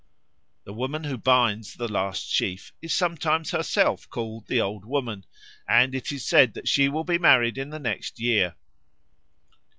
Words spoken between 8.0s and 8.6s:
year.